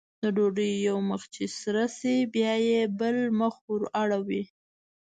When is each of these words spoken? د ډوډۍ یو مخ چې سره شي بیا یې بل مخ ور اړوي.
د 0.21 0.23
ډوډۍ 0.35 0.71
یو 0.89 0.97
مخ 1.09 1.21
چې 1.35 1.43
سره 1.59 1.83
شي 1.97 2.15
بیا 2.33 2.53
یې 2.69 2.81
بل 2.99 3.17
مخ 3.39 3.55
ور 3.67 3.83
اړوي. 4.01 4.43